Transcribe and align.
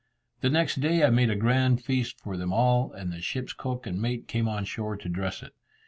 The 0.39 0.49
next 0.49 0.79
day 0.81 1.03
I 1.03 1.11
made 1.11 1.29
a 1.29 1.35
grand 1.35 1.83
feast 1.83 2.19
for 2.19 2.35
them 2.35 2.51
all, 2.51 2.91
and 2.91 3.11
the 3.13 3.21
ship's 3.21 3.53
cook 3.53 3.85
and 3.85 4.01
mate 4.01 4.27
came 4.27 4.47
on 4.47 4.65
shore 4.65 4.97
to 4.97 5.07
dress 5.07 5.43
it. 5.43 5.53